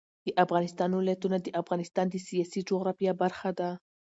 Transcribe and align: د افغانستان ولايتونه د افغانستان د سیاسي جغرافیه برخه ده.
د 0.25 0.27
افغانستان 0.43 0.89
ولايتونه 0.93 1.37
د 1.41 1.47
افغانستان 1.61 2.05
د 2.09 2.15
سیاسي 2.27 2.59
جغرافیه 2.69 3.13
برخه 3.21 3.49
ده. 3.59 3.69